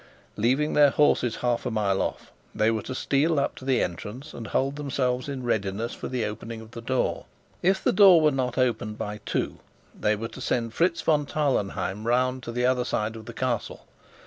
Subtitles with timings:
[0.35, 4.33] Leaving their horses half a mile off, they were to steal up to the entrance
[4.33, 7.25] and hold themselves in readiness for the opening of the door.
[7.61, 9.59] If the door were not opened by two,
[9.93, 13.85] they were to send Fritz von Tarlenheim round to the other side of the Castle.